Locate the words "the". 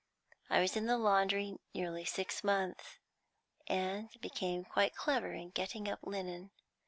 0.87-0.97